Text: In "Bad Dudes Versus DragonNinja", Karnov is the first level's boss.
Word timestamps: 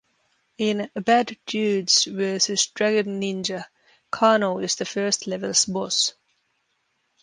In 0.57 0.89
"Bad 0.95 1.37
Dudes 1.45 2.05
Versus 2.05 2.65
DragonNinja", 2.73 3.65
Karnov 4.11 4.63
is 4.63 4.75
the 4.75 4.83
first 4.85 5.27
level's 5.27 5.65
boss. 5.65 6.15